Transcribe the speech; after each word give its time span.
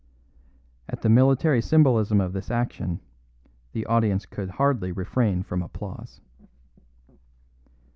At 0.89 1.03
the 1.03 1.09
military 1.09 1.61
symbolism 1.61 2.21
of 2.21 2.33
the 2.33 2.43
action 2.51 3.01
the 3.71 3.85
audience 3.85 4.25
could 4.25 4.49
hardly 4.49 4.91
refrain 4.91 5.43
from 5.43 5.61
applause. 5.61 6.19